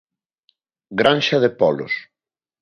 Granxa 0.99 1.37
de 1.43 1.49
polos. 1.59 1.93